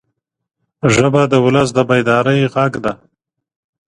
ژبه 0.93 1.21
د 1.31 1.33
ولس 1.45 1.69
د 1.73 1.79
بیدارۍ 1.89 2.39
غږ 2.53 2.73
ده 2.83 2.93